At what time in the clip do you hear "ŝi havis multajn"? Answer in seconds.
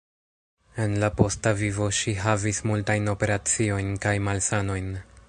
1.99-3.15